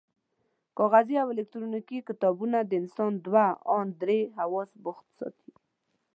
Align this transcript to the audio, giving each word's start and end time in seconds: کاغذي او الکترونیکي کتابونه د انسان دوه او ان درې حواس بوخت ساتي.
کاغذي 0.77 1.15
او 1.23 1.27
الکترونیکي 1.33 1.97
کتابونه 2.09 2.57
د 2.63 2.71
انسان 2.81 3.11
دوه 3.25 3.45
او 3.69 3.73
ان 3.81 3.87
درې 4.01 4.19
حواس 4.39 4.71
بوخت 4.83 5.07
ساتي. 5.19 5.51